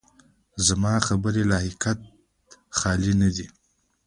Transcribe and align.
زما 0.67 0.93
خبرې 1.07 1.43
له 1.49 1.55
حقیقته 1.63 2.05
خالي 2.77 3.13
نه 3.21 3.29
دي. 3.35 3.47